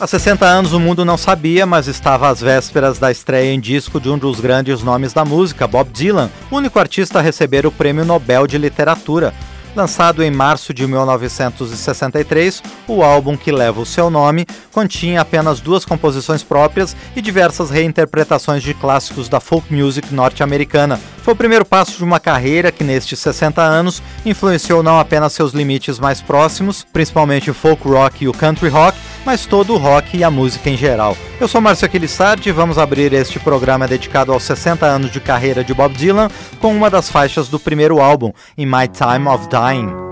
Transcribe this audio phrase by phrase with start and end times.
[0.00, 4.00] Há 60 anos o mundo não sabia, mas estava às vésperas da estreia em disco
[4.00, 8.02] de um dos grandes nomes da música, Bob Dylan, único artista a receber o Prêmio
[8.02, 9.34] Nobel de Literatura.
[9.76, 15.84] Lançado em março de 1963, o álbum que leva o seu nome continha apenas duas
[15.84, 20.98] composições próprias e diversas reinterpretações de clássicos da folk music norte-americana.
[21.22, 25.52] Foi o primeiro passo de uma carreira que, nestes 60 anos, influenciou não apenas seus
[25.52, 30.16] limites mais próximos, principalmente o folk rock e o country rock, mas todo o rock
[30.16, 31.16] e a música em geral.
[31.40, 35.64] Eu sou Márcio Aquilissardi e vamos abrir este programa dedicado aos 60 anos de carreira
[35.64, 36.28] de Bob Dylan
[36.60, 40.09] com uma das faixas do primeiro álbum, In My Time of Dying.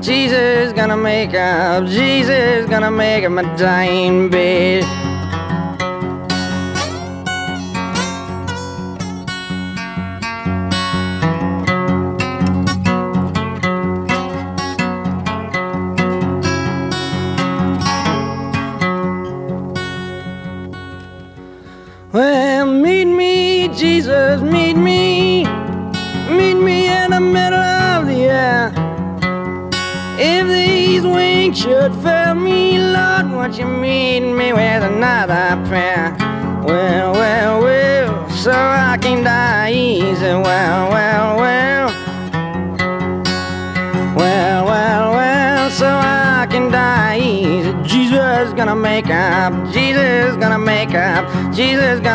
[0.00, 5.03] Jesus gonna make up, Jesus gonna make up my dying bed.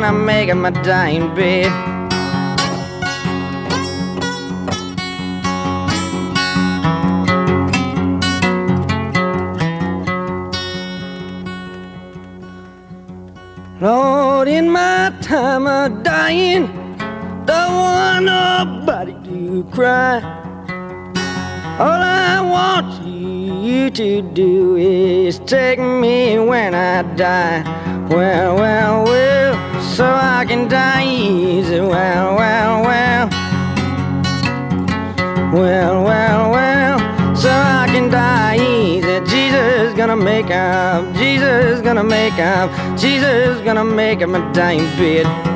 [0.02, 1.70] Gonna make up my dying bed.
[13.82, 16.68] Lord, in my time of dying,
[17.44, 20.22] don't want nobody to cry.
[21.78, 27.64] All I want you to do is take me when I die.
[28.10, 29.19] Well, well, well,
[30.00, 31.82] so I can die easy.
[31.82, 33.28] Well, well, well.
[35.52, 39.20] Well, well, well, so I can die easy.
[39.30, 45.49] Jesus gonna make up, Jesus gonna make up, Jesus gonna make up my dying bed.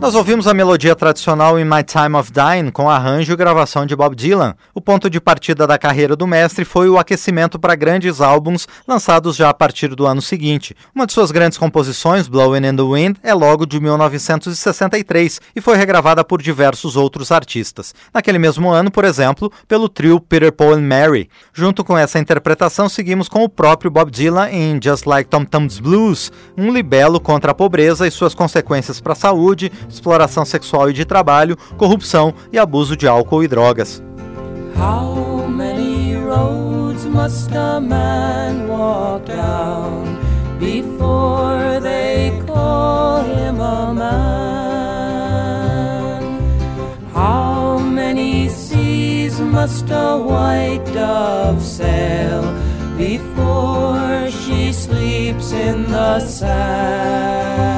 [0.00, 3.96] Nós ouvimos a melodia tradicional In My Time of Dying com arranjo e gravação de
[3.96, 4.54] Bob Dylan.
[4.72, 9.34] O ponto de partida da carreira do mestre foi o aquecimento para grandes álbuns lançados
[9.34, 10.74] já a partir do ano seguinte.
[10.94, 15.76] Uma de suas grandes composições, Blowing in the Wind, é logo de 1963 e foi
[15.76, 17.92] regravada por diversos outros artistas.
[18.14, 21.28] Naquele mesmo ano, por exemplo, pelo trio Peter Paul and Mary.
[21.52, 25.80] Junto com essa interpretação, seguimos com o próprio Bob Dylan em Just Like Tom Tom's
[25.80, 30.92] Blues, um libelo contra a pobreza e suas consequências para a saúde, exploração sexual e
[30.92, 34.02] de trabalho, corrupção e abuso de álcool e drogas.
[34.76, 40.18] How many roads must a man walk down
[40.58, 44.28] before they call him a man?
[47.12, 52.42] How many seas must a white dove sail
[52.96, 57.68] before she sleeps in the sand?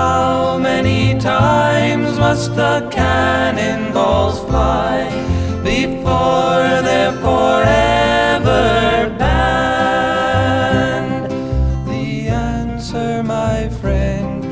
[0.00, 5.04] How many times must the cannonballs fly
[5.62, 11.30] before they're forever banned?
[11.86, 14.42] The answer, my friend,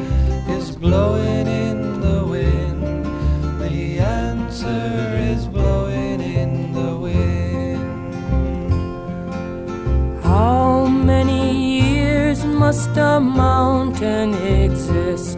[0.50, 3.06] is blowing in the wind.
[3.58, 7.80] The answer is blowing in the wind.
[10.22, 11.98] How many years?
[12.44, 14.34] must a mountain
[14.64, 15.37] exist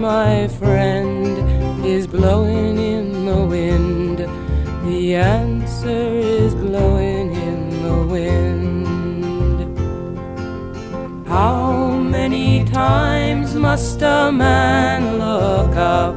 [0.00, 1.38] My friend,
[1.84, 4.18] is blowing in the wind.
[4.86, 9.58] The answer is blowing in the wind.
[11.26, 16.16] How many times must a man look up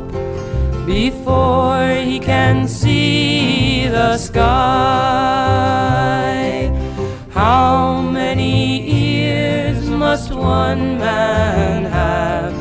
[0.85, 4.41] before he can see the sky?
[7.31, 12.60] How many ears must one man have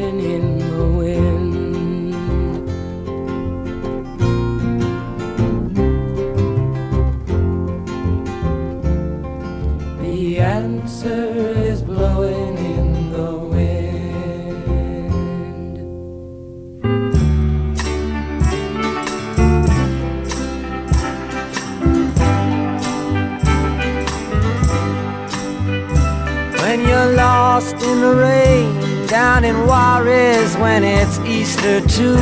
[27.83, 32.17] in the rain down in Juarez when it's Easter too.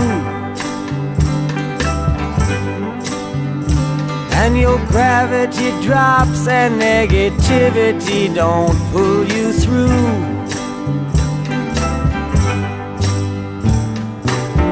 [4.41, 9.87] And your gravity drops and negativity don't pull you through.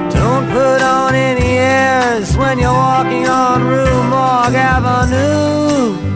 [0.09, 6.06] Don't put on any airs when you're walking on Rue Morgue Avenue.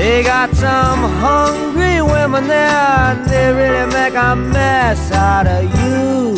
[0.00, 6.36] They got some hungry women there, and they really make a mess out of you.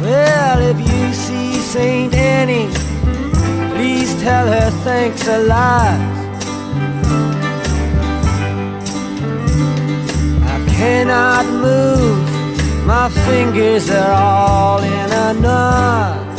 [0.00, 2.68] Well, if you see Saint Annie,
[3.74, 6.19] please tell her thanks a lot.
[10.80, 12.86] Cannot move.
[12.86, 16.38] My fingers are all in a knot.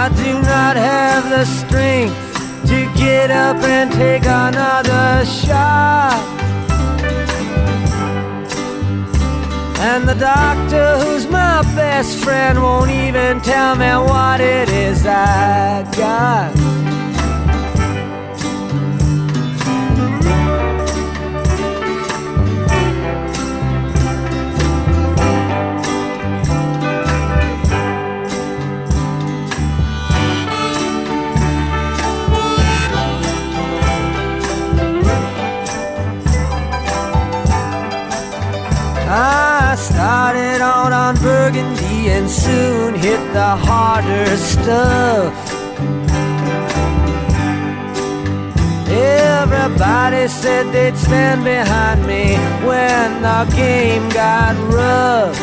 [0.00, 2.22] I do not have the strength
[2.70, 6.22] to get up and take another shot.
[9.88, 15.82] And the doctor, who's my best friend, won't even tell me what it is I
[15.96, 16.65] got.
[42.16, 45.34] And soon hit the harder stuff.
[48.88, 52.34] Everybody said they'd stand behind me
[52.66, 55.38] when the game got rough.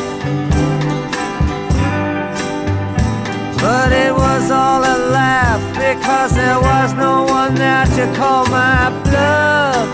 [3.62, 8.90] But it was all a laugh because there was no one there to call my
[9.04, 9.88] bluff.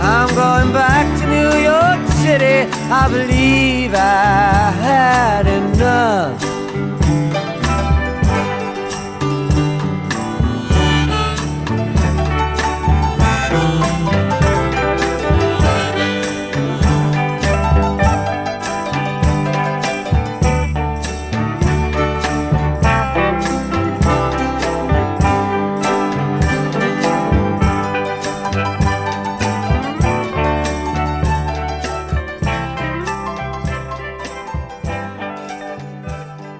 [0.00, 2.70] I'm going back to New York City.
[2.90, 6.43] I believe I had enough.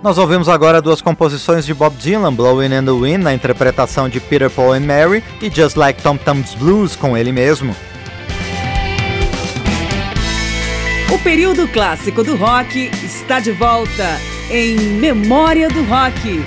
[0.04, 4.20] Nós ouvimos agora duas composições de Bob Dylan, Blowing in the Wind, na interpretação de
[4.20, 7.74] Peter, Paul and Mary, e Just Like Tom Tom's Blues, com ele mesmo.
[11.10, 14.20] O período clássico do rock está de volta
[14.50, 16.44] em Memória do Rock.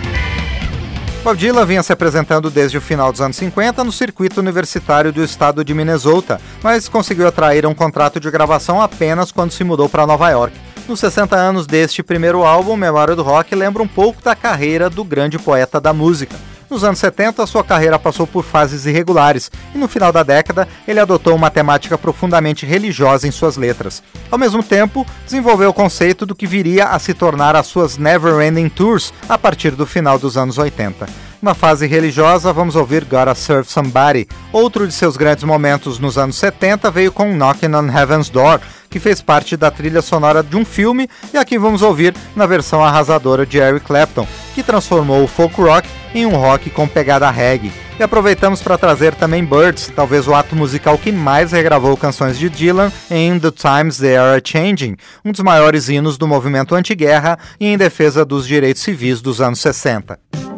[1.23, 5.23] Bob Dylan vinha se apresentando desde o final dos anos 50 no circuito universitário do
[5.23, 10.05] estado de Minnesota, mas conseguiu atrair um contrato de gravação apenas quando se mudou para
[10.05, 10.66] Nova York.
[10.87, 15.03] Nos 60 anos deste primeiro álbum, Memória do Rock lembra um pouco da carreira do
[15.03, 16.37] grande poeta da música.
[16.69, 21.01] Nos anos 70, sua carreira passou por fases irregulares e no final da década ele
[21.01, 24.01] adotou uma temática profundamente religiosa em suas letras.
[24.31, 28.41] Ao mesmo tempo, desenvolveu o conceito do que viria a se tornar as suas Never
[28.41, 31.26] Ending Tours a partir do final dos anos 80.
[31.39, 34.27] Na fase religiosa, vamos ouvir Gotta Serve Somebody.
[34.51, 38.99] Outro de seus grandes momentos nos anos 70 veio com Knocking on Heaven's Door, que
[38.99, 43.45] fez parte da trilha sonora de um filme, e aqui vamos ouvir na versão arrasadora
[43.45, 47.71] de Eric Clapton, que transformou o folk rock em um rock com pegada reggae.
[47.99, 52.49] E aproveitamos para trazer também Birds, talvez o ato musical que mais regravou canções de
[52.49, 57.67] Dylan em The Times They Are Changing, um dos maiores hinos do movimento anti-guerra e
[57.67, 60.56] em defesa dos direitos civis dos anos 60.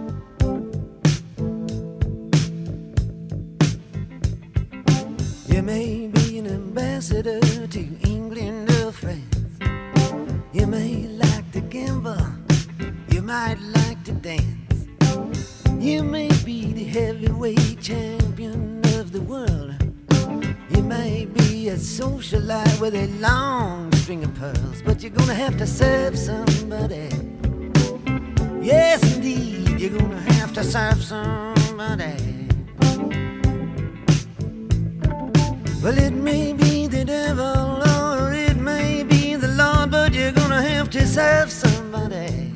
[13.29, 14.87] Might like to dance.
[15.77, 19.75] You may be the heavyweight champion of the world.
[20.71, 25.59] You may be a socialite with a long string of pearls, but you're gonna have
[25.59, 27.09] to serve somebody.
[28.63, 32.17] Yes, indeed, you're gonna have to serve somebody.
[35.83, 40.63] Well, it may be the devil or it may be the Lord, but you're gonna
[40.63, 42.48] have to serve somebody.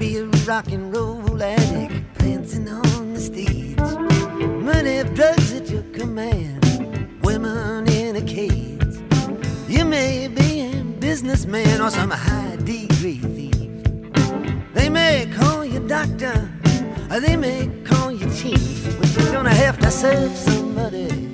[0.00, 3.76] Maybe a rock and roll addict prancing on the stage.
[3.76, 6.64] Money of drugs at your command,
[7.22, 8.80] women in a cage.
[9.68, 13.84] You may be a businessman or some high degree thief.
[14.72, 16.48] They may call you doctor,
[17.10, 21.28] or they may call you chief, but you're gonna have to serve somebody.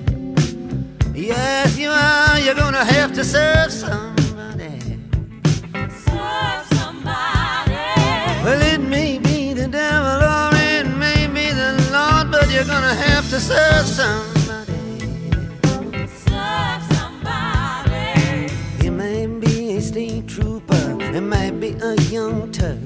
[1.15, 2.41] Yes, you are.
[2.41, 4.16] You're gonna have to serve somebody.
[13.37, 14.73] To serve somebody.
[16.25, 18.49] Serve somebody.
[18.87, 22.79] It may be a state trooper, it might be a young Turk,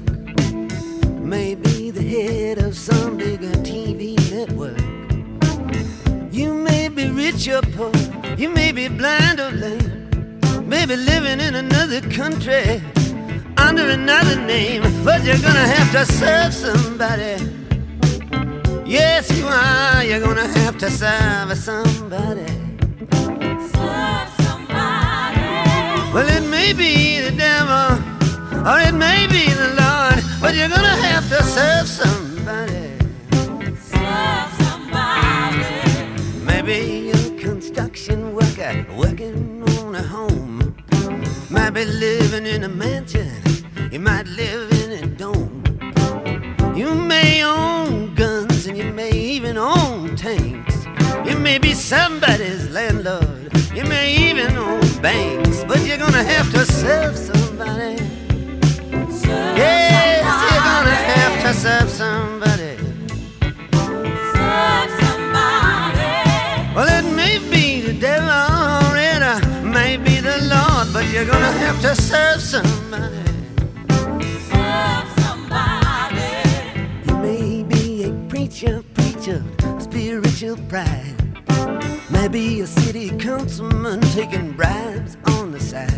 [1.21, 4.81] maybe the head of some bigger TV network.
[6.33, 7.93] You may be rich or poor,
[8.35, 10.09] you may be blind or lame,
[10.67, 12.81] maybe living in another country
[13.55, 17.60] under another name, but you're gonna have to serve somebody.
[18.91, 20.03] Yes, you are.
[20.03, 22.45] You're gonna have to serve somebody.
[23.71, 25.47] Serve somebody.
[26.13, 27.87] Well, it may be the devil,
[28.67, 32.89] or it may be the Lord, but you're gonna have to serve somebody.
[33.79, 35.63] Serve somebody.
[36.43, 40.75] Maybe a construction worker working on a home.
[41.49, 43.41] Might be living in a mansion
[43.89, 45.63] you might live in a dome.
[46.75, 47.80] You may own
[48.81, 50.85] you may even own tanks.
[51.25, 53.51] You may be somebody's landlord.
[53.75, 55.63] You may even own banks.
[55.67, 57.97] But you're gonna have to serve somebody.
[59.11, 60.53] Serve Yes, somebody.
[60.53, 62.75] you're gonna have to serve somebody.
[64.35, 66.75] Serve somebody.
[66.75, 71.51] Well, it may be the devil or it may be the Lord, but you're gonna
[71.65, 73.17] have to serve somebody.
[74.49, 75.07] Serve
[78.61, 79.43] preacher, preacher,
[79.79, 81.15] spiritual pride.
[82.11, 85.89] Maybe a city councilman taking bribes on the side.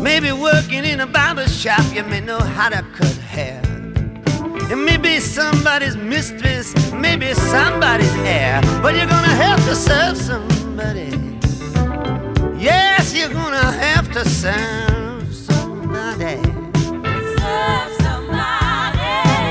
[0.00, 3.60] Maybe working in a barber shop, you may know how to cut hair.
[4.68, 11.10] You may be somebody's mistress, maybe somebody's heir, but you're gonna have to serve somebody.
[12.56, 16.40] Yes, you're gonna have to serve somebody.
[17.38, 19.00] Serve somebody.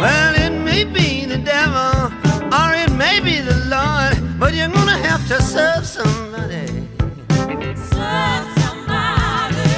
[0.04, 2.14] Well, it may be the devil
[2.60, 6.68] or it may be the Lord, but you're gonna have to serve somebody.
[7.92, 9.70] Serve somebody.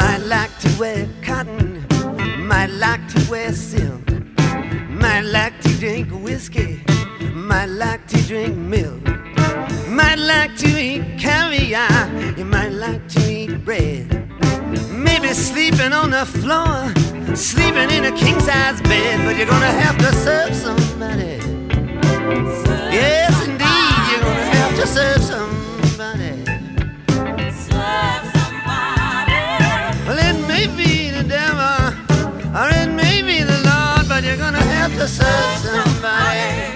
[0.00, 1.86] Might like to wear cotton,
[2.48, 4.04] might like to wear silk,
[4.88, 6.82] might like to drink whiskey,
[7.34, 9.04] might like to drink milk,
[9.86, 14.29] might like to eat caviar, you might like to eat bread.
[14.90, 16.92] Maybe sleeping on the floor,
[17.34, 21.38] sleeping in a king size bed, but you're gonna have to serve somebody.
[22.92, 26.44] Yes, indeed, you're gonna have to serve somebody.
[30.06, 31.94] Well, it may be the devil,
[32.58, 36.69] or it may be the Lord, but you're gonna have to serve somebody.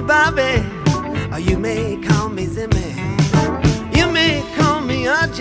[0.00, 0.42] Me Bobby,
[1.32, 2.88] or oh, you may call me Zimmy.
[3.96, 5.40] You may call me RJ,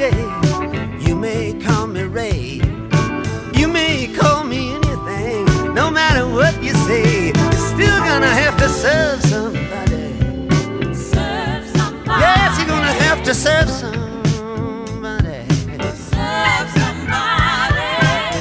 [1.07, 2.61] you may call me Ray.
[3.53, 8.69] You may call me anything, no matter what you say, you're still gonna have to
[8.69, 10.05] serve somebody.
[10.93, 12.21] Serve somebody.
[12.23, 15.39] Yes, you're gonna have to serve somebody.
[16.13, 17.89] Serve somebody.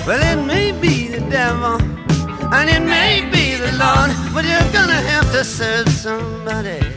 [0.06, 1.80] Well, it may be the devil,
[2.54, 3.35] and it may be
[3.78, 6.95] but you're gonna have to serve somebody.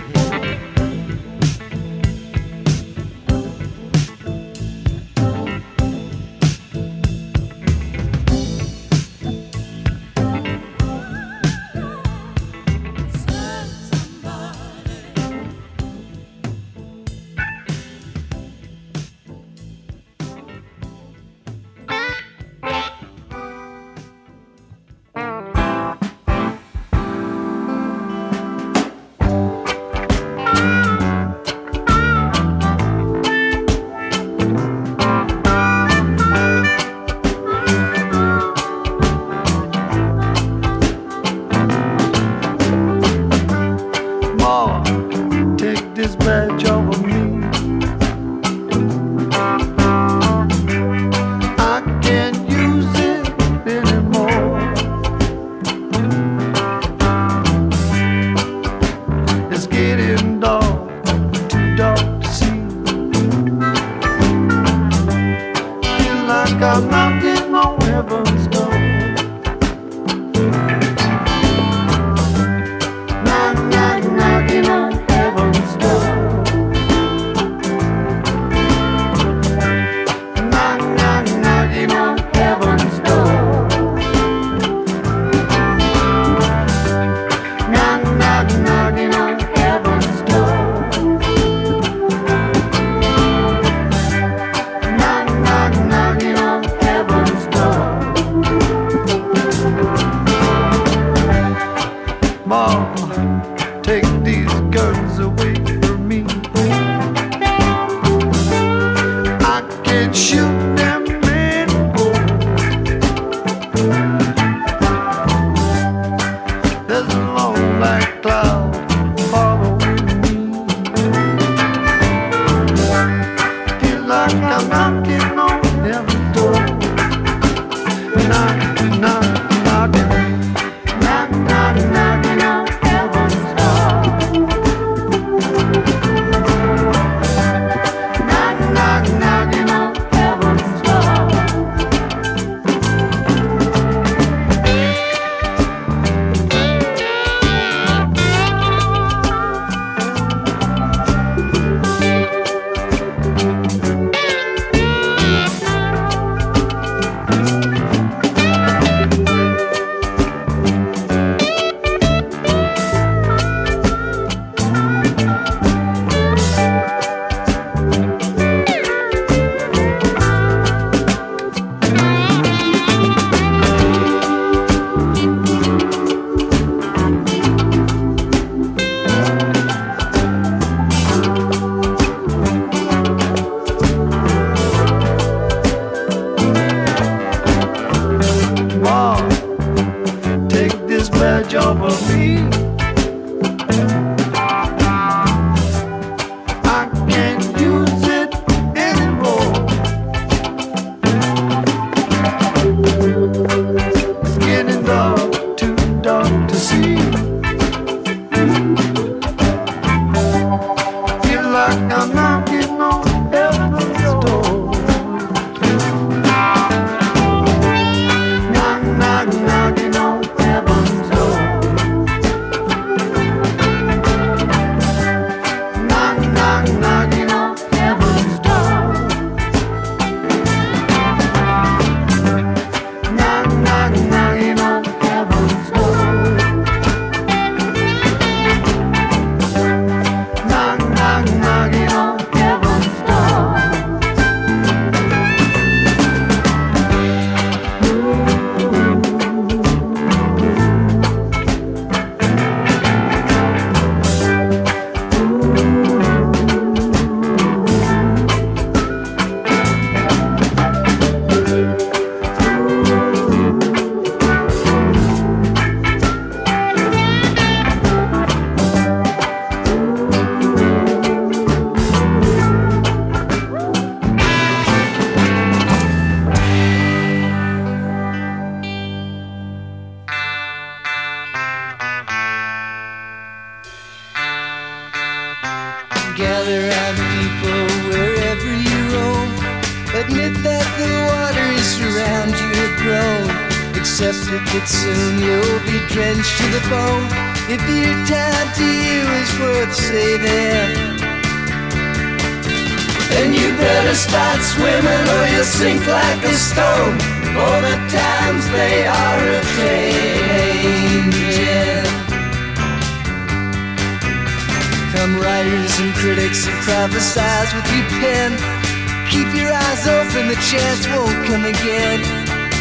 [320.10, 322.02] Open, the chance won't come again.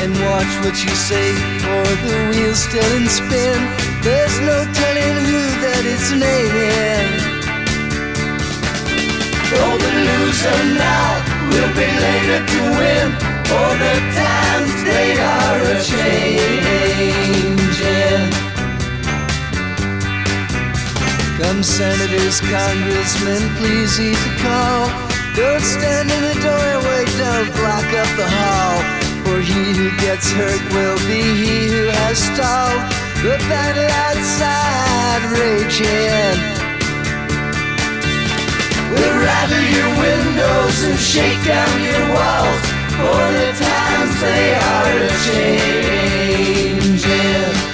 [0.01, 1.35] And watch what you say,
[1.65, 3.59] for the wheel's still in spin.
[4.03, 7.09] There's no telling who that it's naming.
[9.51, 11.09] For the loser now
[11.51, 13.09] will be later to win.
[13.51, 17.09] For the times they are a changing.
[21.41, 25.08] Come senators, congressmen, please heed the call.
[25.39, 28.83] Don't stand in the doorway, don't block up the hall.
[29.23, 32.83] For he who gets hurt will be he who has stalled
[33.23, 36.35] the battle outside raging.
[38.91, 42.65] We'll rattle your windows and shake down your walls.
[42.99, 45.11] For the times they are a
[46.83, 47.68] changing.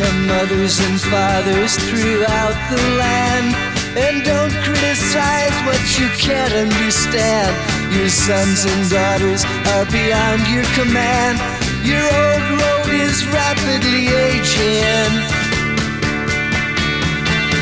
[0.00, 3.54] Come mothers and fathers throughout the land.
[4.00, 7.52] And don't criticize what you can't understand.
[7.92, 9.44] Your sons and daughters
[9.76, 11.36] are beyond your command.
[11.84, 15.12] Your old road is rapidly aging.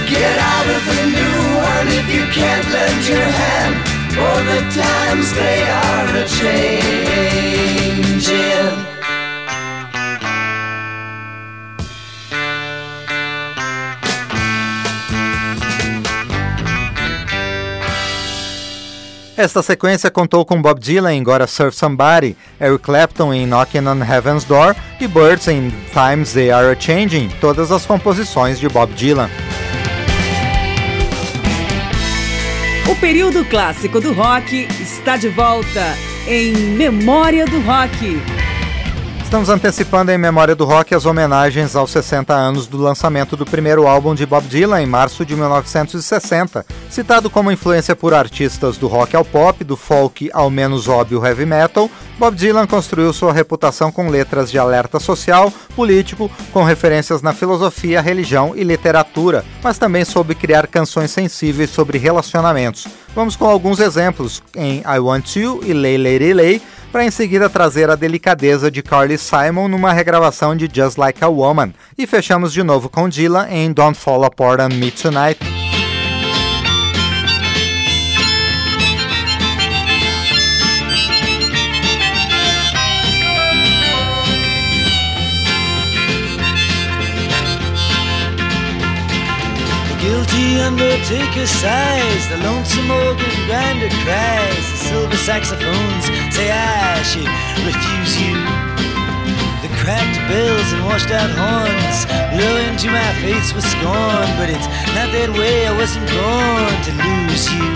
[0.07, 3.75] Get out of the new one if you can't lend your hand.
[4.15, 6.25] For the times they are a
[7.99, 8.78] changing.
[19.39, 24.03] Esta sequência contou com Bob Dylan em Gotta Surf Somebody, Eric Clapton em Knocking on
[24.03, 29.31] Heaven's Door e Birds em Times They Are Changing, todas as composições de Bob Dylan.
[32.91, 35.97] O período clássico do rock está de volta
[36.27, 38.38] em Memória do Rock.
[39.29, 43.87] Estamos antecipando em memória do rock as homenagens aos 60 anos do lançamento do primeiro
[43.87, 46.65] álbum de Bob Dylan em março de 1960.
[46.89, 51.45] Citado como influência por artistas do rock ao pop, do folk ao menos óbvio heavy
[51.45, 57.35] metal, Bob Dylan construiu sua reputação com letras de alerta social, político, com referências na
[57.35, 62.89] filosofia, religião e literatura, mas também soube criar canções sensíveis sobre relacionamentos.
[63.15, 67.49] Vamos com alguns exemplos em I Want You e Lay Lady Lay, para em seguida
[67.49, 71.73] trazer a delicadeza de Carly Simon numa regravação de Just Like a Woman.
[71.97, 75.39] E fechamos de novo com Dylan em Don't Fall Apart on Me Tonight.
[90.69, 97.31] undertaker sighs, the lonesome organ grinder cries, the silver saxophones say I should
[97.67, 98.37] refuse you.
[99.65, 101.99] The cracked bells and washed out horns
[102.33, 105.67] blow into my face with scorn, but it's not that way.
[105.67, 107.71] I wasn't born to lose you.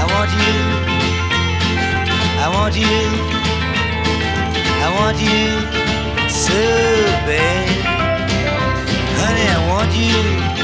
[0.00, 0.56] I want you.
[2.44, 3.00] I want you.
[4.86, 5.44] I want you
[6.48, 6.62] so
[7.28, 7.68] bad.
[9.20, 10.63] Honey, I want you.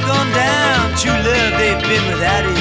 [0.00, 0.96] They've gone down.
[0.96, 2.56] True love, they've been without it.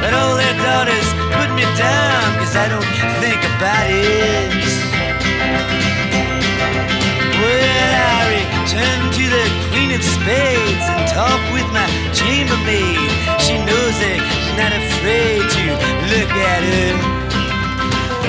[0.00, 2.84] But all their daughters put me down, cause I don't
[3.20, 4.52] think about it.
[7.40, 13.10] Well, I return to the Queen of Spades and talk with my chambermaid.
[13.40, 15.64] She knows it, she's not afraid to
[16.12, 16.94] look at her.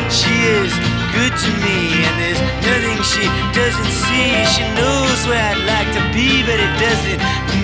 [0.10, 3.26] She is good to me And there's nothing she
[3.56, 4.32] doesn't see.
[4.52, 7.20] She knows where I'd like to be But it doesn't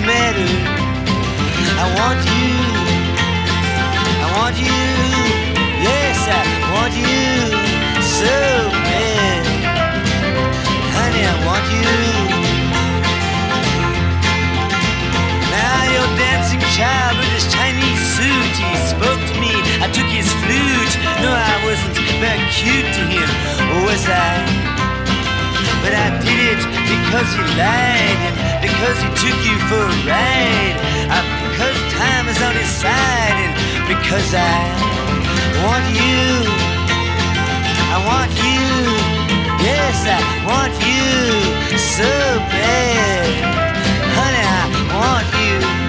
[0.08, 0.52] matter.
[1.76, 2.52] I want you.
[4.24, 4.82] I want you.
[5.84, 7.20] Yes, I want you
[8.00, 8.32] So
[8.88, 9.42] bad.
[10.96, 11.92] Honey, I want you.
[15.52, 19.52] Now you're dancing child with his Chinese suit He spoke to me,
[19.84, 20.94] I took his flute.
[21.20, 23.28] No, I wasn't back cute to him,
[23.82, 24.38] was I?
[25.82, 30.78] But I did it because he lied, and because he took you for a ride,
[31.10, 33.52] and because time is on his side, and
[33.90, 34.54] because I
[35.66, 36.46] want you,
[37.90, 38.70] I want you,
[39.66, 42.06] yes, I want you so
[42.54, 43.34] bad,
[44.14, 44.62] honey, I
[44.94, 45.81] want you.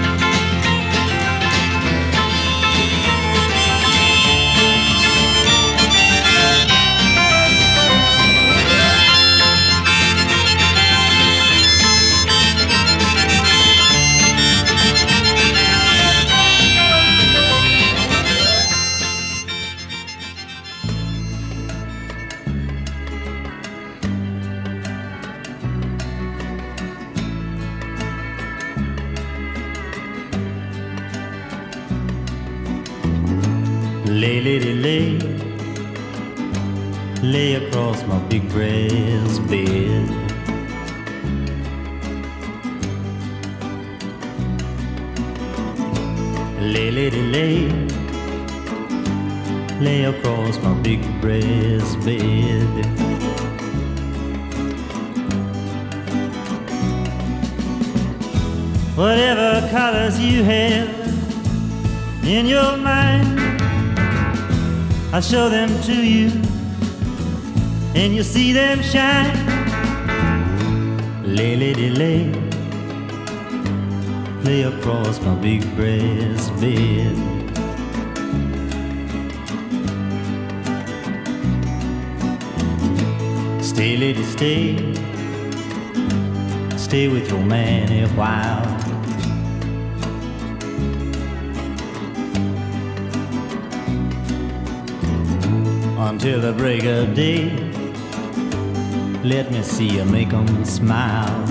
[99.24, 101.46] Let me see you make them smile.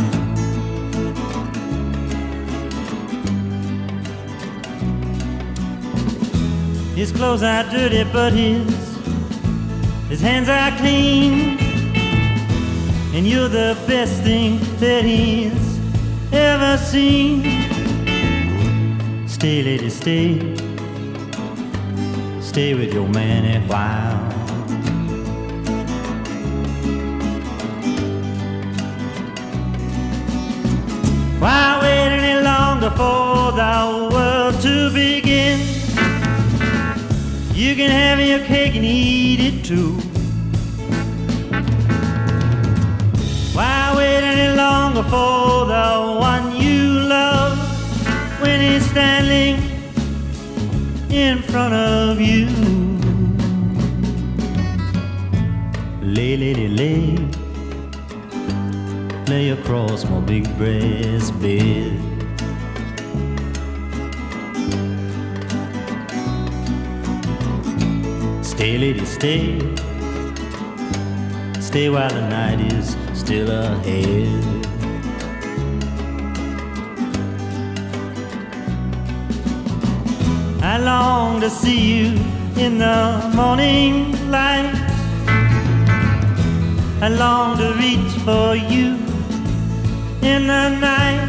[6.95, 8.67] His clothes are dirty, but his
[10.09, 11.59] his hands are clean.
[13.15, 15.79] And you're the best thing that he's
[16.33, 17.43] ever seen.
[19.29, 20.57] Stay, lady, stay.
[22.41, 24.32] Stay with your man a while.
[31.43, 35.59] Why wait any longer for the world to begin?
[37.53, 39.95] You can have your cake and eat it too.
[43.57, 47.59] Why wait any longer for the one you love
[48.41, 49.57] when he's standing
[51.11, 52.47] in front of you?
[56.03, 57.42] Lay, lady, lay lay
[59.33, 61.93] across my big brass bed.
[68.45, 69.59] Stay, lady, stay.
[71.61, 74.45] Stay while the night is still ahead.
[80.63, 82.07] I long to see you
[82.57, 84.75] in the morning light.
[87.01, 89.02] I long to reach for you
[90.23, 91.29] in the night.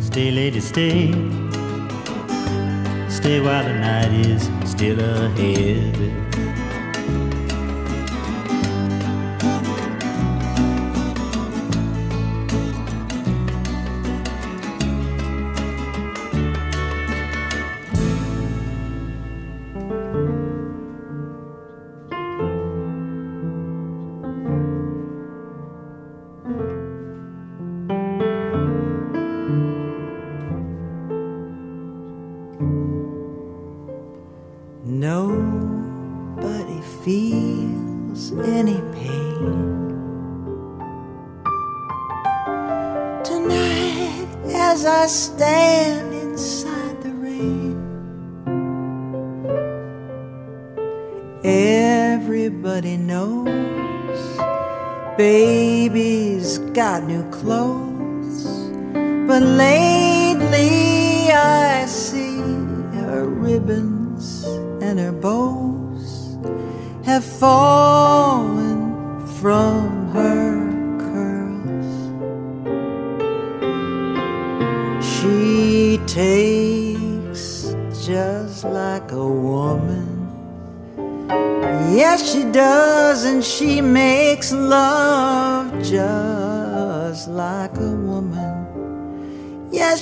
[0.00, 1.12] Stay, lady, stay.
[3.08, 6.19] Stay while the night is still ahead.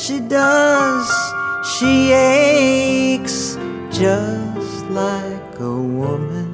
[0.09, 1.11] She does,
[1.77, 3.59] she aches
[3.91, 6.49] just like a woman.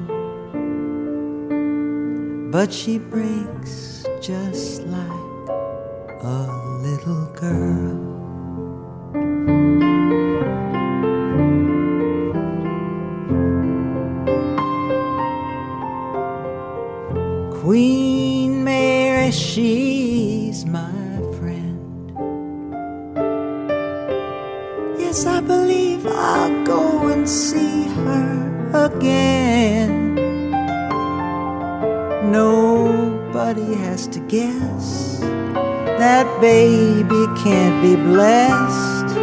[2.51, 3.74] But she breaks
[37.85, 39.15] be blessed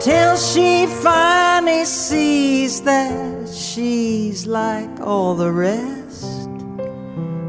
[0.00, 6.50] till she finally sees that she's like all the rest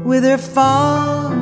[0.02, 1.32] with her fog,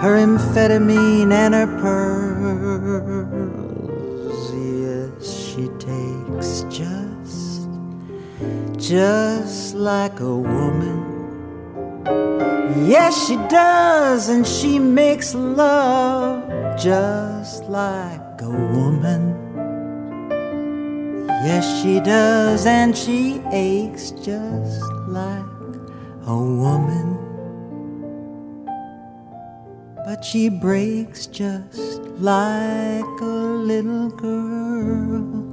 [0.00, 3.22] her amphetamine, and her pearls.
[4.84, 7.68] Yes, she takes just,
[8.78, 11.01] just like a woman.
[12.86, 19.36] Yes, she does, and she makes love just like a woman.
[21.44, 25.44] Yes, she does, and she aches just like
[26.26, 27.22] a woman
[30.04, 35.51] but she breaks just like a little girl.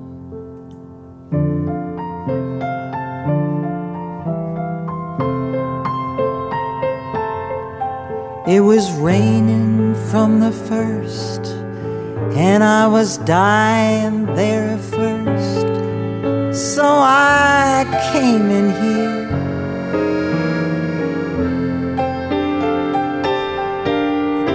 [8.50, 11.46] It was raining from the first,
[12.36, 15.68] and I was dying there at first.
[16.74, 19.30] So I came in here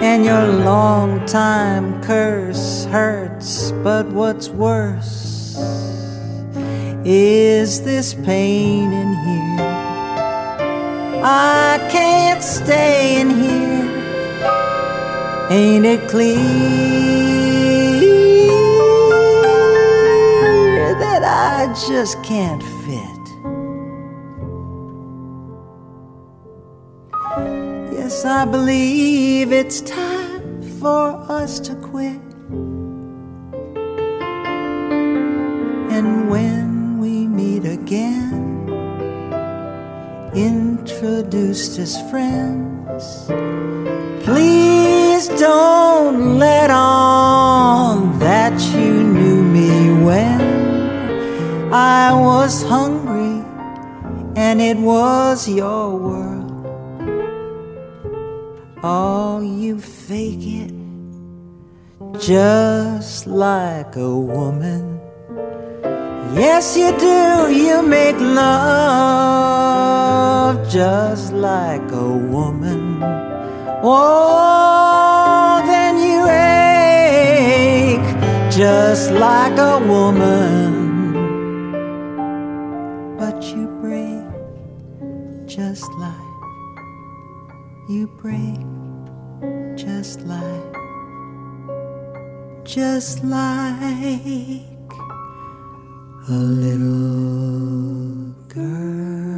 [0.03, 3.71] and your long time curse hurts.
[3.85, 5.57] But what's worse
[7.05, 9.85] is this pain in here.
[11.23, 13.84] I can't stay in here.
[15.51, 16.39] Ain't it clear
[20.99, 23.25] that I just can't fit?
[27.93, 32.21] Yes, I believe it's time for us to quit.
[35.93, 38.71] And when we meet again,
[40.35, 43.29] introduced as friends,
[46.25, 50.41] let on that you knew me when
[51.73, 53.45] I was hungry
[54.37, 56.51] and it was your world.
[58.83, 60.73] Oh, you fake it
[62.21, 65.01] just like a woman.
[66.35, 67.53] Yes, you do.
[67.53, 69.45] You make love
[70.69, 73.01] just like a woman.
[73.83, 75.24] Oh,
[78.57, 80.73] just like a woman.
[83.19, 84.25] But you break
[85.47, 86.25] just like
[87.87, 88.65] you break
[89.77, 90.75] just like,
[92.65, 94.63] just like
[96.29, 99.34] a little girl.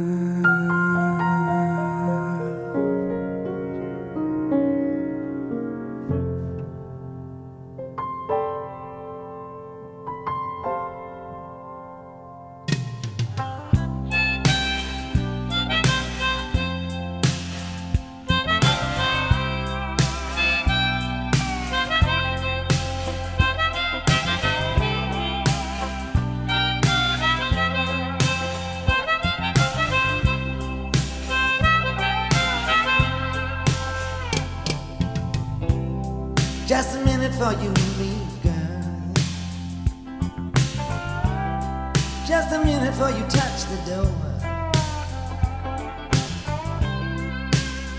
[42.27, 44.05] Just a minute before you touch the door.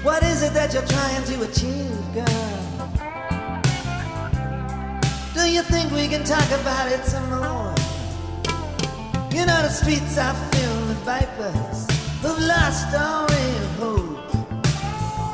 [0.03, 2.69] What is it that you're trying to achieve, girl?
[5.33, 7.75] Do you think we can talk about it some more?
[9.33, 11.87] You know the streets are filled with vipers
[12.21, 14.29] who've lost all of hope.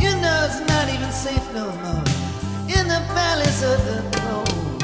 [0.01, 2.05] You know it's not even safe no more
[2.70, 4.78] in the palace of the throne.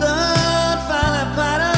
[0.00, 1.71] Don't fall apart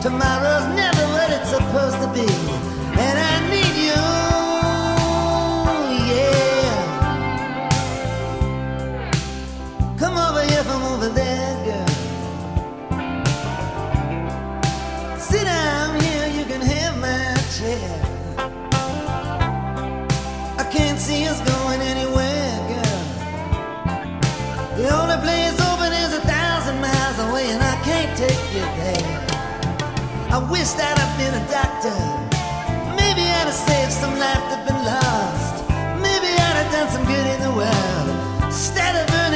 [0.00, 0.57] tomorrow.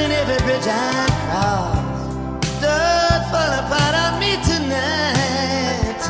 [0.03, 1.76] Burning every bridge I cross.
[2.61, 6.03] Don't fall apart on me tonight.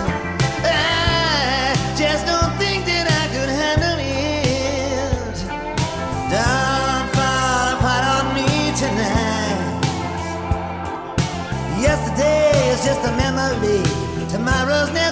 [0.65, 5.37] I just don't think that I could handle it.
[6.33, 9.61] Don't fall apart on me tonight.
[11.79, 13.83] Yesterday is just a memory.
[14.31, 15.12] Tomorrow's never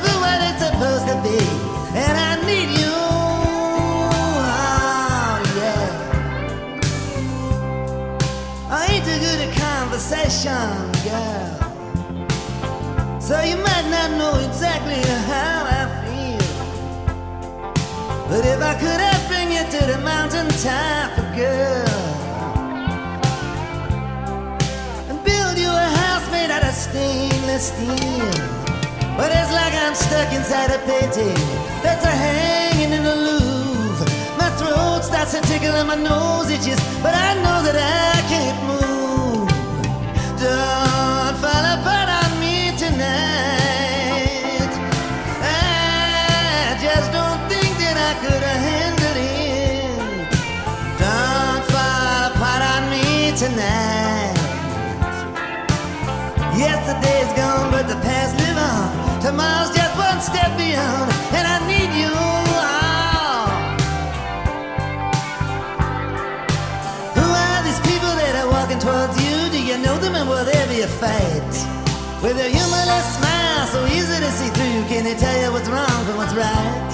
[18.31, 21.99] But if I could, I'd bring you to the mountain top, oh girl.
[25.11, 28.31] And build you a house made out of stainless steel.
[29.19, 31.43] But it's like I'm stuck inside a painting
[31.83, 34.07] that's a hanging in the Louvre.
[34.39, 38.61] My throat starts to tickle and my nose itches, but I know that I can't
[38.71, 39.49] move.
[40.39, 40.90] Don't
[59.21, 62.09] Tomorrow's just one step beyond, and I need you.
[62.09, 63.53] Oh.
[67.21, 69.37] Who are these people that are walking towards you?
[69.53, 71.53] Do you know them, and will there be a fight?
[72.25, 76.01] With a humorless smile, so easy to see through, can they tell you what's wrong
[76.09, 76.93] from what's right?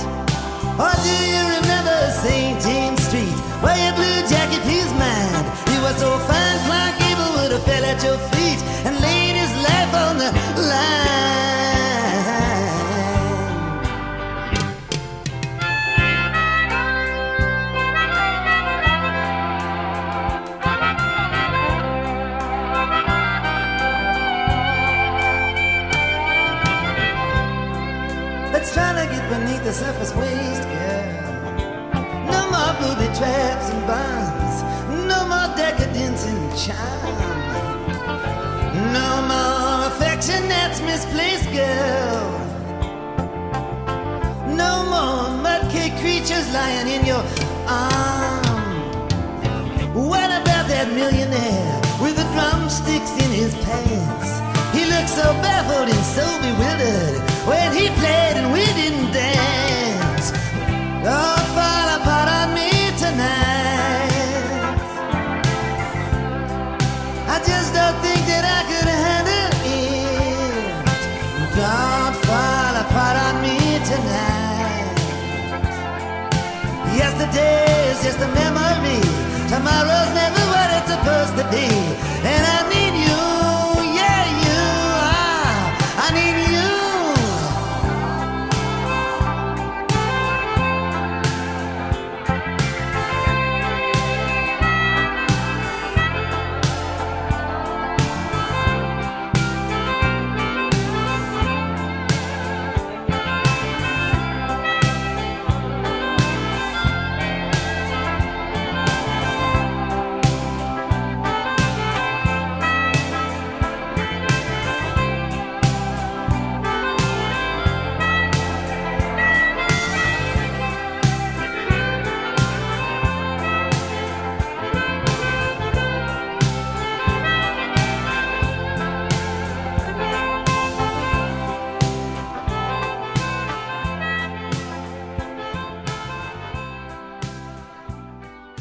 [0.83, 2.59] Or do you remember St.
[2.61, 5.47] James Street, where your blue jacket pleased mine?
[5.71, 9.53] You were so fine, Clark Gable would have fell at your feet and laid his
[9.63, 11.16] life on the line.
[28.97, 31.05] Let's try to get beneath the surface waste, girl.
[32.33, 34.57] No more booby traps and bonds.
[35.13, 37.17] No more decadence and charm.
[38.95, 42.25] No more affection that's misplaced, girl.
[44.57, 47.25] No more mudcake creatures lying in your
[47.69, 48.47] arm.
[49.93, 54.31] What about that millionaire with the drumsticks in his pants?
[54.75, 55.56] He looks so baffled
[79.67, 79.96] Tomorrow's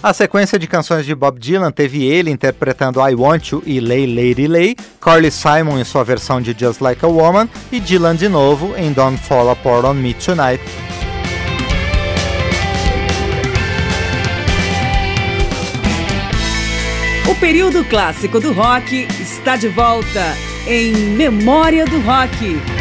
[0.05, 4.05] A sequência de canções de Bob Dylan teve ele interpretando I Want You e Lay
[4.05, 8.29] Lady Lay, Carly Simon em sua versão de Just Like a Woman e Dylan de
[8.29, 10.63] novo em Don't Fall Apart on Me Tonight.
[17.27, 20.37] O período clássico do rock está de volta
[20.67, 22.74] em Memória do Rock.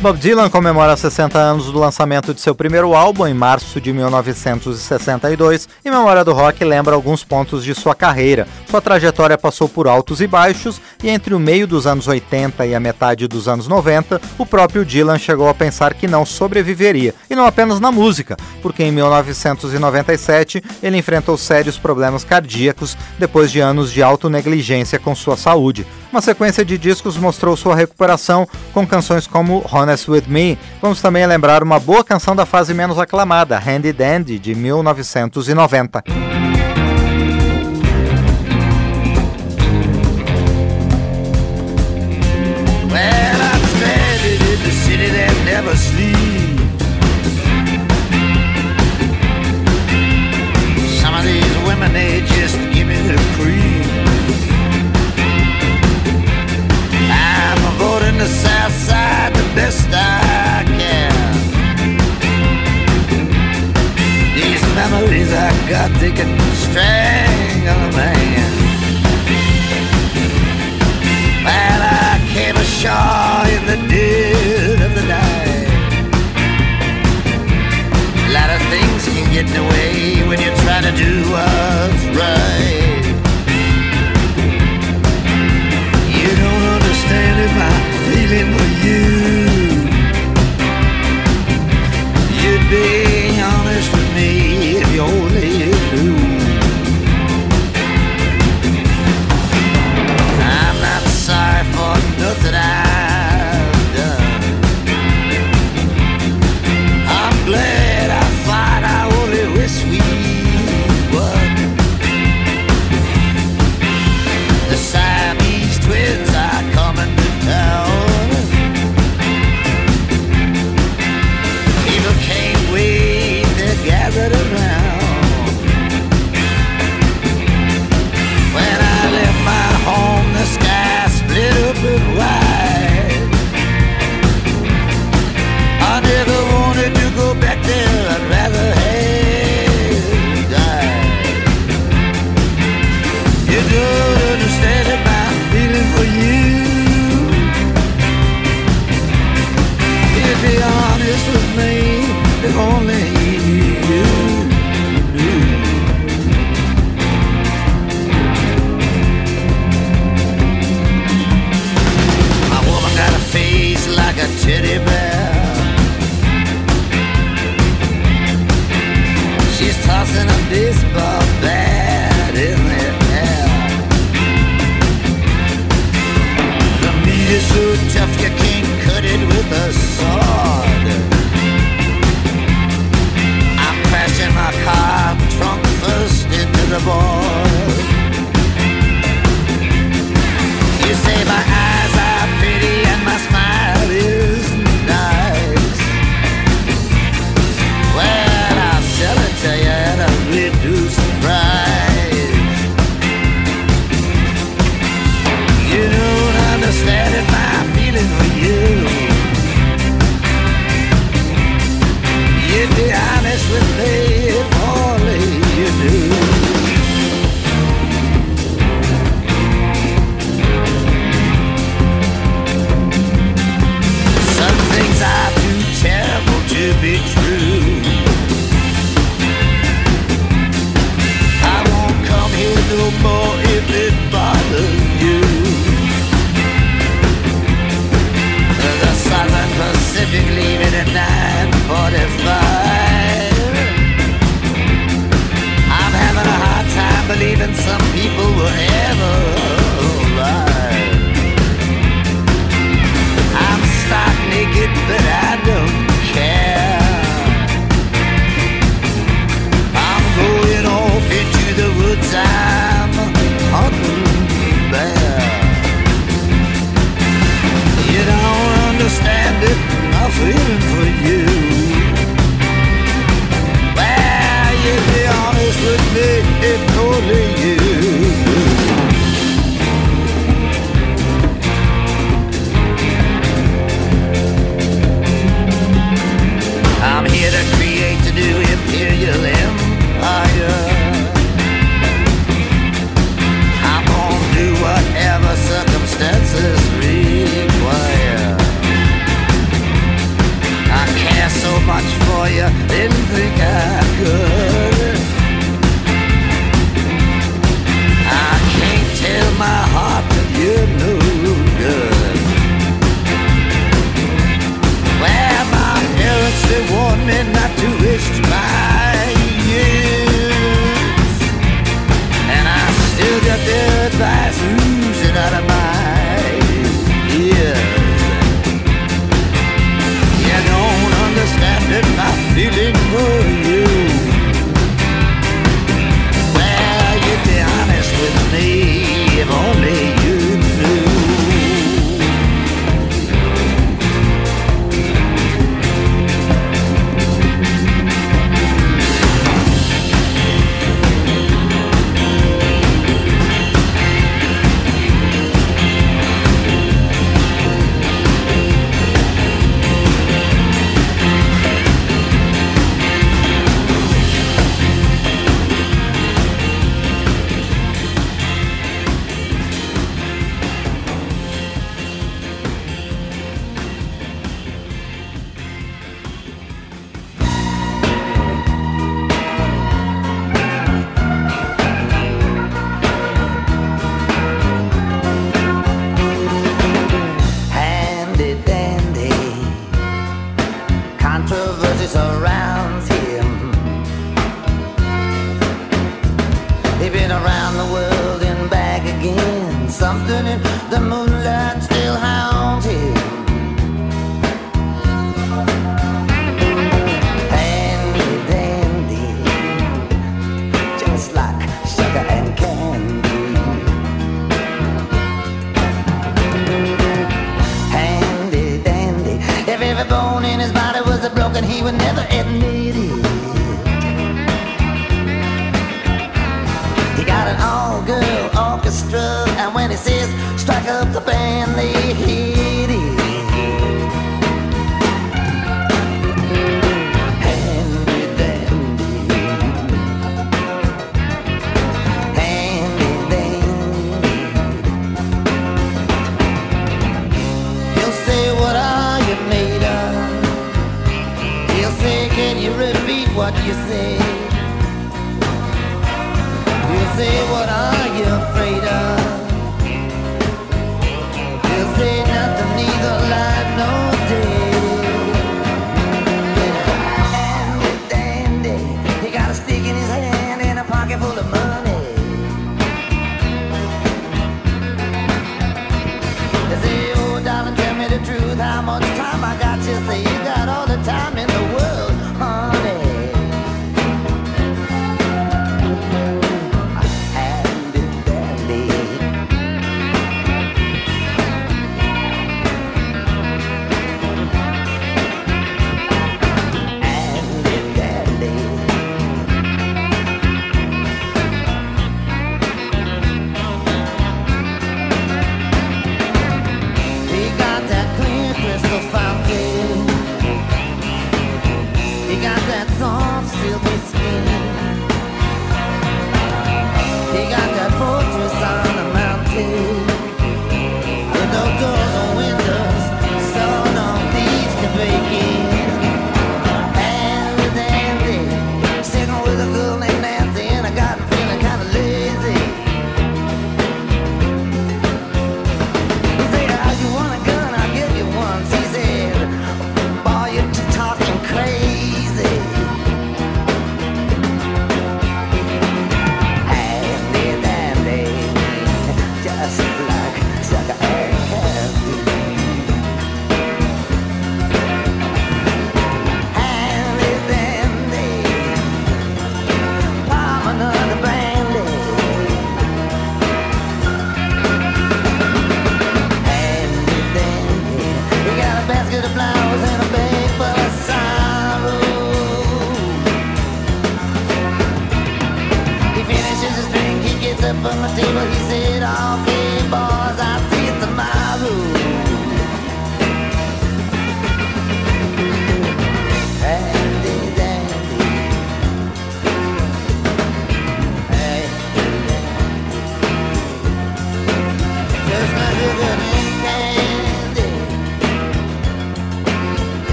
[0.00, 5.66] Bob Dylan comemora 60 anos do lançamento de seu primeiro álbum em março de 1962.
[5.82, 8.46] Em memória do rock, lembra alguns pontos de sua carreira.
[8.68, 12.74] Sua trajetória passou por altos e baixos, e entre o meio dos anos 80 e
[12.74, 17.34] a metade dos anos 90, o próprio Dylan chegou a pensar que não sobreviveria, e
[17.34, 23.90] não apenas na música, porque em 1997 ele enfrentou sérios problemas cardíacos depois de anos
[23.90, 25.86] de autonegligência com sua saúde.
[26.14, 30.58] Uma sequência de discos mostrou sua recuperação com canções como Honest With Me.
[30.80, 36.33] Vamos também lembrar uma boa canção da fase menos aclamada, Handy Dandy, de 1990.
[79.34, 81.73] Things can get in the way when you're trying to do what's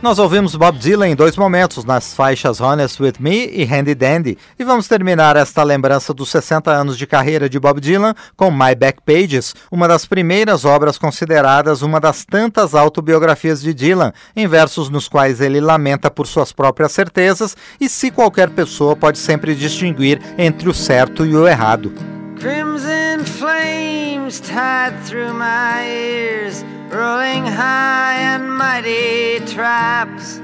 [0.00, 4.38] Nós ouvimos Bob Dylan em dois momentos, nas faixas Honest With Me e Handy Dandy,
[4.56, 8.76] e vamos terminar esta lembrança dos 60 anos de carreira de Bob Dylan com My
[8.76, 14.88] Back Pages, uma das primeiras obras consideradas uma das tantas autobiografias de Dylan, em versos
[14.88, 20.20] nos quais ele lamenta por suas próprias certezas e se qualquer pessoa pode sempre distinguir
[20.38, 21.92] entre o certo e o errado.
[22.38, 26.64] Crimson flames tied through my ears.
[26.90, 30.38] rolling high and mighty traps,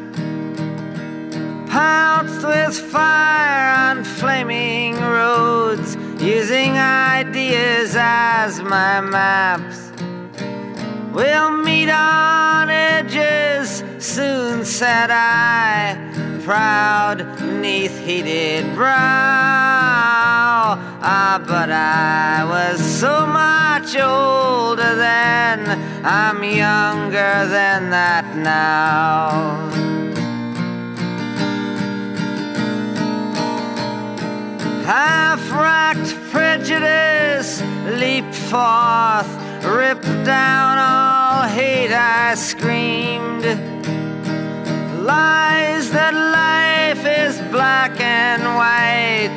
[1.71, 9.91] pounced with fire on flaming roads, using ideas as my maps.
[11.15, 16.14] We'll meet on edges soon, said I
[16.45, 18.93] proud neath heated brow.
[21.01, 25.61] Ah, but I was so much older then,
[26.05, 29.71] I'm younger than that now.
[34.85, 37.63] half-racked prejudice
[37.99, 39.31] leaped forth,
[39.65, 43.84] ripped down all hate I screamed
[45.05, 49.37] lies that life is black and white.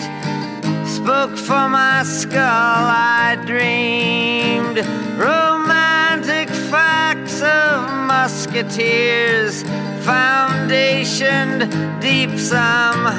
[0.88, 2.84] Spoke for my skull,
[3.20, 4.78] I dreamed
[5.18, 9.64] romantic facts of musketeers,
[10.08, 11.62] foundationed
[12.00, 13.18] deep somehow.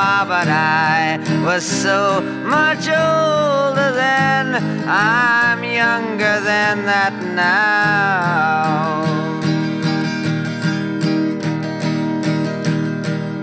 [0.00, 2.20] Ah, but I was so
[2.56, 4.46] much older then,
[4.86, 9.07] I'm younger than that now.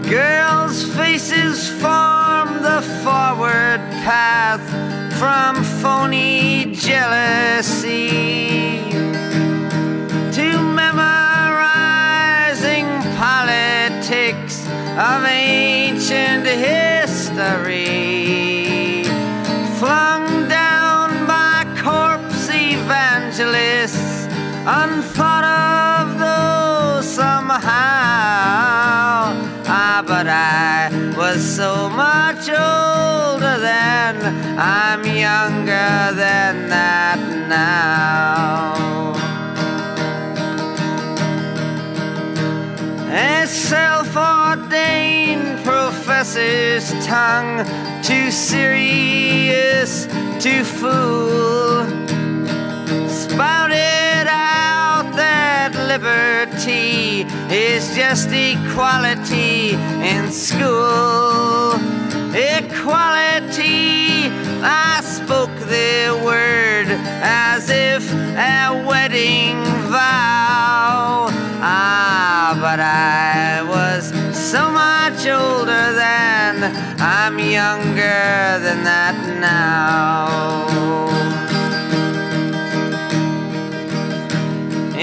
[0.10, 4.62] Girls' faces form the forward path
[5.18, 8.10] from phony jealousy
[10.32, 11.26] to memorizing
[13.18, 17.86] politics of ancient history.
[19.80, 24.28] Flung down by corpse evangelists,
[30.38, 34.16] I was so much older then,
[34.60, 39.16] I'm younger than that now.
[43.12, 47.66] A self ordained professor's tongue,
[48.04, 50.06] too serious
[50.44, 51.86] to fool,
[53.08, 61.74] spouted out that liberty is just equality in school.
[62.34, 64.30] Equality,
[64.64, 66.88] I spoke the word
[67.22, 71.28] as if a wedding vow.
[71.62, 81.15] Ah, but I was so much older then, I'm younger than that now.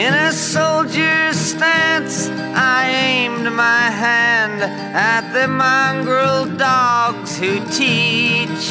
[0.03, 8.65] In a soldier's stance, I aimed my hand at the mongrel dogs who teach,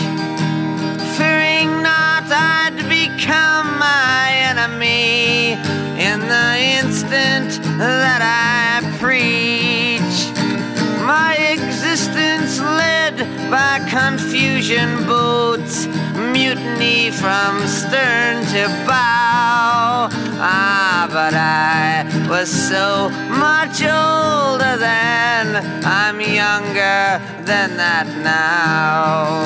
[1.16, 5.54] fearing not I'd become my enemy
[6.08, 6.50] in the
[6.82, 9.71] instant that I preach.
[13.52, 15.86] By confusion boats,
[16.32, 20.08] mutiny from stern to bow.
[20.40, 29.44] Ah, but I was so much older then, I'm younger than that now.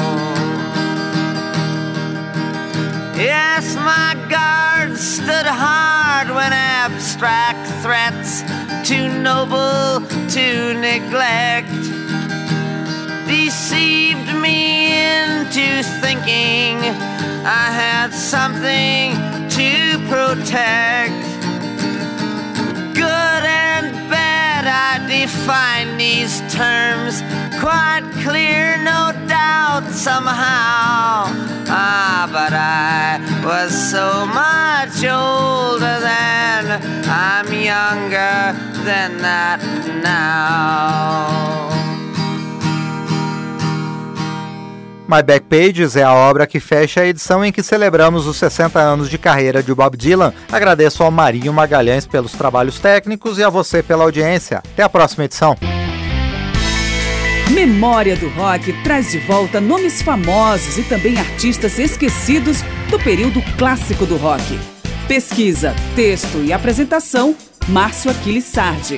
[3.17, 8.43] Yes, my guard stood hard when abstract threats,
[8.87, 11.94] too noble to neglect,
[13.27, 16.77] deceived me into thinking
[17.45, 19.13] I had something
[19.49, 21.13] to protect.
[22.95, 27.21] Good and bad, I define these terms
[27.59, 31.25] quite clear, no doubt, somehow.
[31.67, 38.53] Ah, but I was so much older then, I'm younger
[38.83, 39.61] than that
[40.03, 41.74] now.
[45.07, 48.79] My Back Pages é a obra que fecha a edição em que celebramos os 60
[48.79, 50.33] anos de carreira de Bob Dylan.
[50.51, 54.63] Agradeço ao Marinho Magalhães pelos trabalhos técnicos e a você pela audiência.
[54.73, 55.55] Até a próxima edição.
[57.51, 64.07] Memória do Rock traz de volta nomes famosos e também artistas esquecidos do período clássico
[64.07, 64.59] do rock.
[65.07, 67.35] Pesquisa, texto e apresentação,
[67.67, 68.97] Márcio Aquiles Sardi.